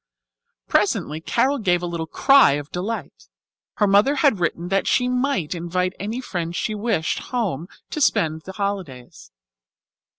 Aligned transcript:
Presently 0.67 1.21
Carol 1.21 1.59
gave 1.59 1.83
a 1.83 1.85
little 1.85 2.07
cry 2.07 2.53
of 2.53 2.71
delight. 2.71 3.27
Her 3.75 3.85
mother 3.85 4.15
had 4.15 4.39
written 4.39 4.69
that 4.69 4.87
she 4.87 5.07
might 5.07 5.53
invite 5.53 5.93
any 5.99 6.21
friend 6.21 6.55
she 6.55 6.73
wished 6.73 7.19
home 7.29 7.61
with 7.65 7.69
her 7.69 7.75
to 7.91 8.01
spend 8.01 8.41
the 8.41 8.53
holidays. 8.53 9.29